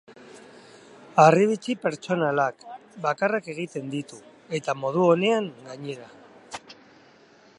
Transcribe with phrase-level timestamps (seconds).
[1.23, 2.65] Harribitxi pertsonalak,
[3.05, 4.19] bakarrak egiten ditu,
[4.61, 6.11] eta modu onean, gainera.